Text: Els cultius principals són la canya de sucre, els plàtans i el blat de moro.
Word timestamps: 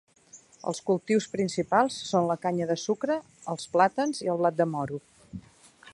Els 0.69 0.79
cultius 0.87 1.27
principals 1.33 1.99
són 2.13 2.29
la 2.31 2.37
canya 2.47 2.69
de 2.71 2.79
sucre, 2.87 3.19
els 3.55 3.69
plàtans 3.77 4.25
i 4.27 4.33
el 4.35 4.41
blat 4.43 4.59
de 4.63 4.71
moro. 4.77 5.03